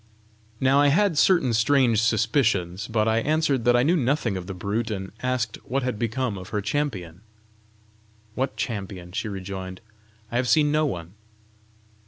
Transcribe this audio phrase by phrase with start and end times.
[0.59, 4.55] Now I had certain strange suspicions, but I answered that I knew nothing of the
[4.55, 7.21] brute, and asked what had become of her champion.
[8.33, 9.79] "What champion?" she rejoined.
[10.31, 11.13] "I have seen no one."